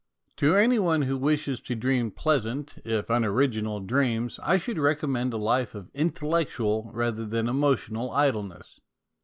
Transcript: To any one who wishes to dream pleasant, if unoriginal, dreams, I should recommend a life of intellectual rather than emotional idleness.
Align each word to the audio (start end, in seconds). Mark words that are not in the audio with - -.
To 0.37 0.55
any 0.55 0.79
one 0.79 1.03
who 1.03 1.15
wishes 1.15 1.59
to 1.59 1.75
dream 1.75 2.09
pleasant, 2.09 2.79
if 2.83 3.11
unoriginal, 3.11 3.81
dreams, 3.81 4.39
I 4.41 4.57
should 4.57 4.79
recommend 4.79 5.31
a 5.31 5.37
life 5.37 5.75
of 5.75 5.91
intellectual 5.93 6.89
rather 6.91 7.23
than 7.23 7.47
emotional 7.47 8.09
idleness. 8.09 8.81